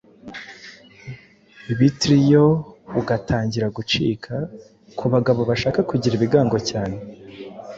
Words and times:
bitryo 1.77 2.43
ugatangira 2.99 3.67
gucika. 3.77 4.33
Ku 4.97 5.05
bagabo 5.13 5.41
bashaka 5.49 5.79
kugira 5.89 6.13
ibigango 6.15 6.57
cyane 6.69 6.97